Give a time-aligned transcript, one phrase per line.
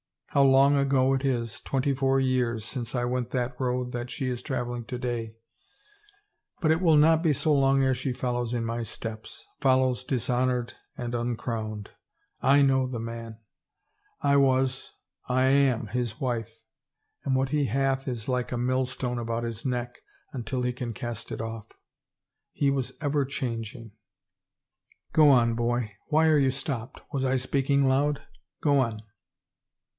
[0.29, 4.29] How long ago it is, twenty four years, since I went that road that she
[4.29, 5.35] is traveling to day—
[6.61, 10.73] but it will not be so long ere she follows in my steps, follows dishonored
[10.97, 11.91] and un crowned.
[12.27, 13.39] / know the man.
[14.21, 14.93] I was—
[15.27, 16.57] I am his wife.
[17.25, 19.99] And what he hath is like a millstone about his neck
[20.45, 21.73] till he can cast it off.
[22.53, 23.91] He was ever changing....
[25.11, 25.91] Go on, boy.
[26.07, 27.01] Why are you stopped?
[27.11, 28.23] Was I speaking aloud?
[28.63, 29.01] Go on."